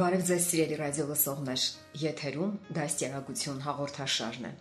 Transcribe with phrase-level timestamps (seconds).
[0.00, 1.62] Բարև ձեզ սիրելի ռադիո լսողներ,
[2.00, 4.52] եթերում դաստիարակություն հաղորդաշարն է։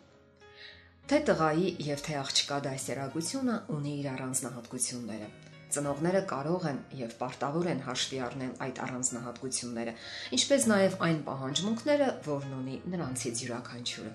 [1.07, 5.29] Թե տղայի եւ թե աղջկա դաստիարակությունը ունի իր առանձնահատկությունները։
[5.71, 9.95] Ծնողները կարող են եւ պարտավոր են հաշվի առնել այդ առանձնահատկությունները,
[10.35, 14.13] ինչպես նաեւ այն պահանջմունքները, որն ունի նրանցից յուրաքանչյուրը։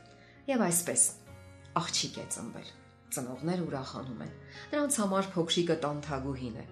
[0.53, 1.07] Եվ այսպես,
[1.81, 2.73] աղջիկ է ծնվել։
[3.17, 4.35] Ծնողները ուրախանում են։
[4.75, 6.67] Նրանց համար փոքրիկը տանթագուհին է։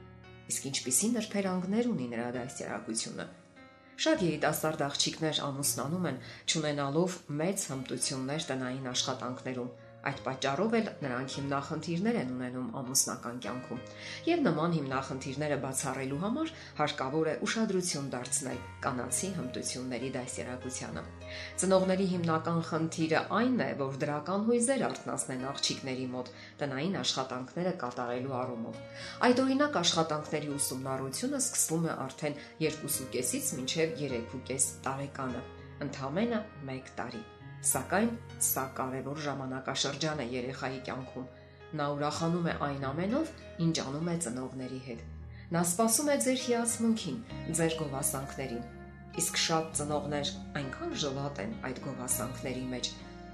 [0.53, 3.27] Իսկ ինչպիսի նրբերանգներ ունի նրա դաստիարակությունը
[4.01, 6.21] Շատ երիտասարդ աղջիկներ ամուսնանում են,
[6.53, 9.73] ճանենալով մեծ հմտություններ տնային աշխատանքներում,
[10.03, 13.83] Այդ պատճառով էլ նրանք հիմնախնդիրներ են ունենում ամուսնական կյանքում։
[14.27, 21.05] Եվ նման հիմնախնդիրները բացառելու համար հարկավոր է ուշադրություն դարձնել կանացի հմտությունների դասերակցությանը։
[21.63, 28.81] Ծնողների հիմնական խնդիրը այն է, որ դրական հույզեր արտնասնեն աղջիկների մոտ տնային աշխատանքները կատարելու առումով։
[29.29, 35.47] Այդ օրինակ աշխատանքների ուսումնառությունը սկսվում է արդեն 2.5-ից մինչև 3.5 տարեկանը,
[35.87, 36.43] ընդամենը
[36.75, 37.25] 1 տարի։
[37.63, 38.09] Սակայն
[38.43, 41.27] սա կարևոր ժամանակաշրջան է երեխայի կյանքում։
[41.79, 43.29] Նա ուրախանում է այն ամենով,
[43.67, 45.05] ինչ անում է ծնողների հետ։
[45.55, 47.21] Նա սպասում է ձեր հիացմունքին,
[47.59, 48.65] ձեր գովասանքներին։
[49.23, 52.91] Իսկ շատ ծնողներ այնքան ժլատ են այդ գովասանքների մեջ,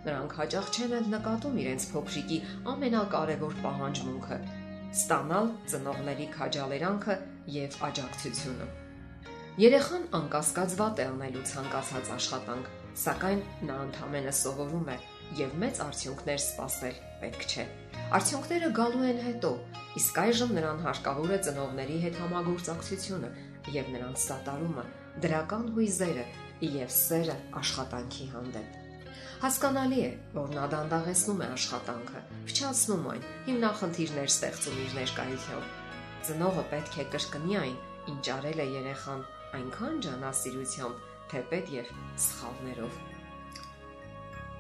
[0.09, 2.39] նրանք հաճախ չեն էլ նկատում իրենց փոքրիկի
[2.75, 4.39] ամենակարևոր պահանջմունքը՝
[4.99, 7.19] ստանալ ծնողների քաջալերանքը
[7.57, 8.69] եւ աջակցությունը։
[9.59, 12.67] Երեխան անկասկած վատ է անելու ցանկացած աշխատանք,
[13.03, 14.95] սակայն նա ընդհանրապես սովորում է
[15.35, 17.65] եւ մեծ արդյունքներ սպասել պետք չէ։
[18.19, 19.51] Արդյունքները գալու են հետո,
[19.99, 23.31] իսկ այժմ նրան հարկավոր է ծնողների հետ համագործակցությունը
[23.75, 24.85] եւ նրանց սատարումը,
[25.27, 26.27] դրական հույզերը
[26.79, 28.79] եւ սերը աշխատանքի հանդեպ։
[29.43, 35.75] Հասկանալի է, որ նա դանդաղեցնում է աշխատանքը, փչացնում այն, հիմնախնդիրներ ստեղծում իր ներկայությամբ։
[36.29, 37.77] Ծնողը պետք է կրկնի այն,
[38.15, 39.27] ինչ արել է երեխան
[39.57, 41.93] այնքան ջանասիրությամբ, թեպետ եւ
[42.25, 42.97] սխալներով։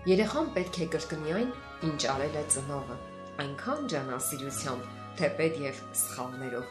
[0.09, 1.51] Երեխան պետք է կրկնի այն,
[1.89, 2.97] ինչ արել է ծնողը,
[3.45, 4.87] այնքան ջանասիրությամբ,
[5.19, 6.71] թեպետ եւ սխալներով։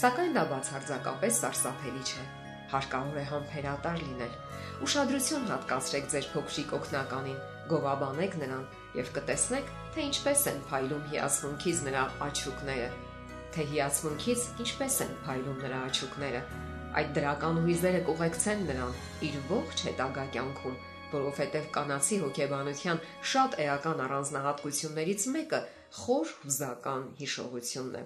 [0.00, 2.24] Սակայն դա բացարձակապես սարսափելի չէ։
[2.72, 4.34] Հարկավոր է համբերատար լինել։
[4.88, 8.64] Ուշադրություն հատկացրեք ձեր փոքրիկ օկնականին, գովաբանեք նրան
[8.98, 12.88] եւ կտեսնեք, թե ինչպես են փայլում հիացմունքից նրա աչուկները,
[13.56, 16.42] թե հիացմունքից ինչպես են փայլում նրա աչուկները
[16.96, 18.94] Այդ դրական հույզերը կուղեկցեն նրան
[19.28, 20.76] իր ողջ հետագա կյանքում,
[21.12, 25.60] որովհետև կանացի հոգեբանության շատ էական առանձնահատկություններից մեկը
[25.98, 28.02] խոր հուզական հիշողությունն է։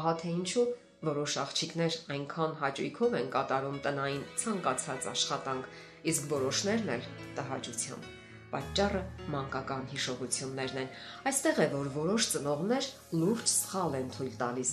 [0.00, 0.66] Ահա թե ինչու
[1.10, 5.70] որոշ աղջիկներ այնքան հաճույքով են կատարում տնային ցանկացած աշխատանք,
[6.12, 7.08] իսկ որոշներն էլ
[7.40, 8.10] տհաճությամբ։
[8.50, 9.02] Պատճառը
[9.32, 10.94] մանկական հիշողություններն են։
[11.30, 12.88] Այստեղ է, որ որոշ ծնողներ
[13.20, 14.72] լուրջ սխալ են թույլ տալիս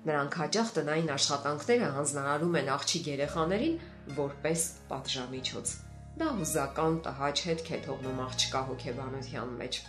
[0.00, 3.74] Նրանք հաճախ տնային աշխատանքները հանձնարարում են աղջիկ երեխաներին
[4.16, 4.62] որպես
[4.92, 5.72] պատժամիջոց։
[6.20, 9.80] Դա հուզական տհաճ հետք է թողնում աղջկա հոգեբանության մեջ։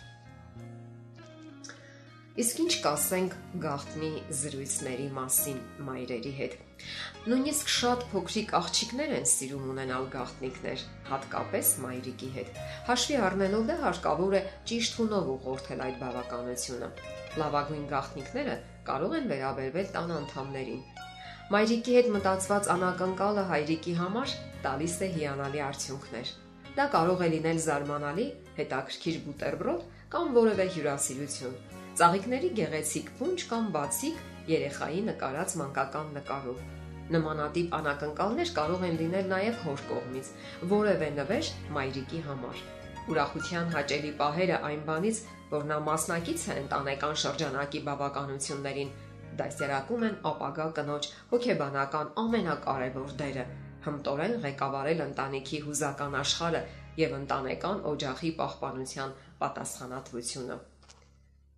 [2.42, 4.10] Իսկ ինչ կասենք գաղտնի
[4.42, 5.58] զրույցների մասին
[5.88, 6.54] մայրերի հետ։
[7.32, 14.38] Նույնիսկ շատ փոքրիկ աղջիկներ են սիրում ունենալ գաղտնիքներ, հատկապես մայրիկի հետ։ Հաշվի առնելով դա հարկավոր
[14.40, 16.92] է ճիշտ հունով ուղղորդել այդ բավականությունը։
[17.42, 18.56] Լավագույն գաղտնիքները
[18.88, 20.80] կարող են վերաբերվել տան անդամներին։
[21.52, 24.34] Մայրիկի հետ մտածված անակնկալը հայրիկի համար
[24.64, 26.32] տալիս է հիանալի արդյունքներ։
[26.72, 28.26] Դա կարող է լինել զարմանալի,
[28.58, 31.56] հետաքրքիր բուտերբրոդ կամ որևէ հյուրասիրություն
[31.92, 36.62] Ծաղիկների գեղեցիկ փունջ կամ բացիկ երեխայի նկարած մանկական նկարով։
[37.12, 40.30] Նմանատիպ անակնկալներ կարող են լինել նաև հոր կողմից,
[40.72, 42.62] որևէ նվեր մայրիկի համար։
[43.10, 45.20] Ուրախության հաճելի պահերը այն բանից,
[45.50, 48.92] որ նա մասնակից է ընտանեկան շրջանակի բավականություններին,
[49.40, 53.44] դասերակում են ապագա կնոջ հոգեբանական ամենակարևոր դերը՝
[53.86, 56.62] հմտորեն ղեկավարել ընտանիքի հուզական աշխարհը
[57.02, 60.56] եւ ընտանեկան օջախի պահպանության պատասխանատվությունը։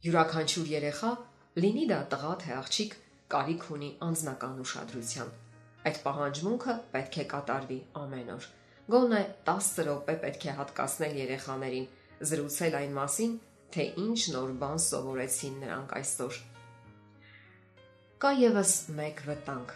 [0.08, 1.14] Յուրաքանչյուր երեխա,
[1.60, 2.98] լինի դա տղա թե աղջիկ,
[3.34, 5.32] կարիք ունի անznական ուշադրության։
[5.84, 8.52] Այդ պահանջմունքը պետք է կատարվի ամեն օր։
[8.92, 11.84] Գոնե 10 րոպե պետք է հատկացնել երեխաներին,
[12.28, 13.30] զրուցել այն մասին,
[13.72, 16.40] թե ինչ նոր բան սովորեցին նրանք այսօր։
[18.24, 19.74] Կա եւս մեկ վտանգ,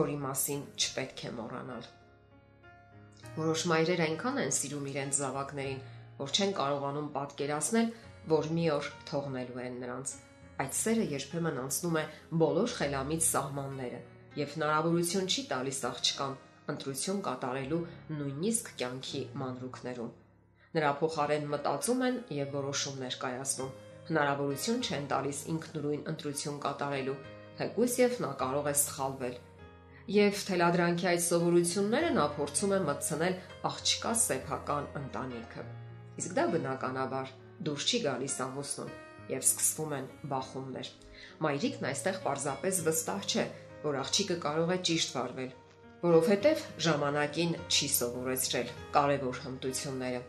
[0.00, 1.90] որի մասին չպետք է մոռանալ։
[3.36, 5.86] Որոշ մայրեր այնքան են սիրում իրենց զավակներին,
[6.24, 7.94] որ չեն կարողանում պատկերացնել,
[8.32, 10.14] որ մի օր թողնելու են նրանց։
[10.60, 12.10] Այդ սերը երբեմն անցնում է
[12.40, 14.00] բոլոր խելամիտ սահմանները
[14.40, 16.34] եւ հնարավորություն չի տալիս աղջկան
[16.72, 17.82] ընտրություն կատարելու
[18.20, 20.16] նույնիսկ կյանքի մանրուքներում։
[20.78, 23.76] Նրա փոխարեն մտածում են եւ որոշումներ կայացնում։
[24.10, 27.20] Հնարավորություն չեն տալիս ինքնուրույն ընտրություն կատարելու,
[27.60, 29.38] թեկուզ եւ նա կարող է սխալվել
[30.10, 33.34] եւ թելադրանքի այդ սովորությունները նա փորձում է մտցնել
[33.68, 35.64] աղջկա սեփական ընտանիքը։
[36.22, 37.30] Իսկ դա բնականաբար
[37.68, 38.90] դուրս չի գալիս ամուսնուն
[39.30, 40.90] եւ սկսվում են բախումներ։
[41.46, 43.44] Մայրիկն այստեղ պարզապես վստահ չէ,
[43.84, 45.52] որ աղջիկը կարող է ճիշտ վարվել,
[46.00, 50.20] որովհետեւ ժամանակին չի սովորեցրել կարևոր հմտությունները։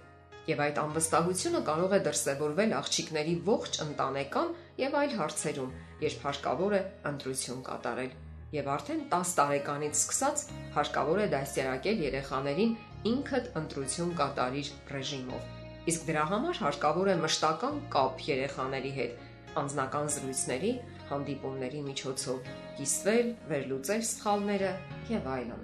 [0.52, 4.52] Եվ այդ անվստահությունը կարող է դրսևորվել աղջիկների ողջ ընտանեկան
[4.82, 5.72] եւ այլ հարցերում,
[6.02, 6.82] երբ հարկավոր է
[7.12, 8.20] ընտրություն կատարել
[8.52, 10.42] եւ արդեն 10 տարեկանից սկսած
[10.76, 12.74] հարկավոր է դաստիարակել երեխաներին
[13.12, 15.46] ինքդ ընտրություն կատարիր ռեժիմով։
[15.92, 19.14] Իսկ դրա համար հարկավոր է մշտական կապ երեխաների հետ,
[19.62, 20.74] անձնական զրույցների,
[21.12, 22.50] հանդիպումների միջոցով,
[22.80, 24.72] կիսվել, վերլուծել սխալները
[25.12, 25.64] եւ այլն։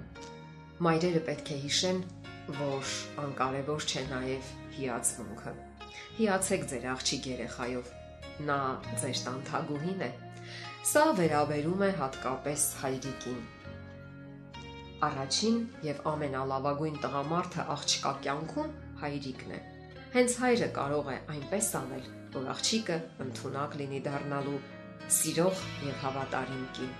[0.86, 2.00] Մայրերը պետք է հիշեն,
[2.60, 5.56] որ անկարևոր չէ նաեւ հիացմունքը։
[6.18, 7.92] Հիացեք ձեր աղջիկ երեխայով։
[8.48, 8.62] Նա
[9.02, 10.12] ձեր տանթագուհին է
[10.88, 13.40] Սա վերաբերում է հատկապես հայրիկին։
[15.08, 18.70] Առաջին եւ ամենալավագույն տղամարդը աղջկա կյանքում
[19.02, 19.58] հայրիկն է։
[20.14, 22.08] Հենց հայրը կարող է այնպես անել,
[22.38, 24.62] որ աղջիկը ընդունակ լինի դառնալու
[25.18, 26.92] սիրող եւ հավատարիմ կին։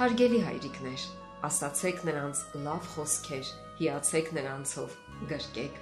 [0.00, 1.04] Հարգելի հայրիկներ,
[1.50, 4.96] ասացեք նրանց լավ խոսքեր, հիացեք նրանցով,
[5.30, 5.78] գրկեք։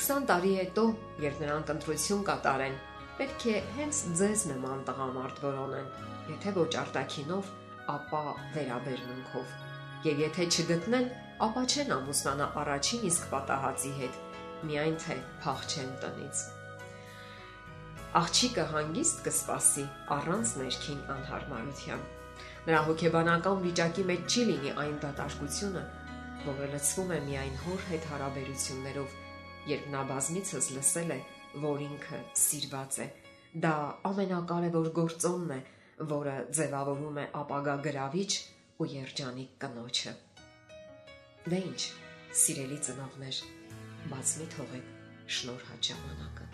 [0.00, 0.84] 20 տարի հետո,
[1.24, 2.80] երբ նրանք ընտրություն կատարեն,
[3.20, 5.88] պետք է հենց ձեզ նման տղամարդ որոնեն
[6.30, 7.48] եթե ոչ արտակինով,
[7.94, 8.22] ապա
[8.54, 9.54] վերաբերմունքով։
[10.08, 11.08] Եվ եթե չգտնեն,
[11.44, 14.20] ապա չեն ամուսնանա առաջին իսկ պատահածի հետ,
[14.70, 16.44] միայն թե փախչեն տնից։
[18.14, 19.84] Աղջիկը հանգիստ կսպասի
[20.14, 22.04] առանց ներքին անհարմարության։
[22.68, 25.82] Նրա հոգեբանական վիճակի մեջ չի լինի այն դատարկությունը,
[26.44, 29.18] որը լցվում է միայն հոր հետ հարաբերություններով,
[29.72, 31.18] երբ նա բազմիցս լսել է,
[31.66, 33.10] որ ինքը սիրված է։
[33.66, 33.74] Դա
[34.14, 35.60] ամենակարևոր գործոնն է,
[36.14, 38.32] որը ձևավորում է ապագա գրավիչ
[38.78, 40.18] ու երջանիկ կնոջը։
[41.50, 41.80] Դե ինչ,
[42.44, 43.46] սիրելի ծնողներ,
[44.14, 44.92] բաց մի թողեք
[45.38, 46.53] շնորհաճ ժամանակը։